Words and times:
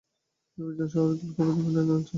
কেউ 0.51 0.65
একজন 0.71 0.87
শহরের 0.93 1.15
দিকে 1.19 1.41
উল্কাপিণ্ড 1.41 1.75
টেনে 1.75 1.93
আনছে? 1.95 2.09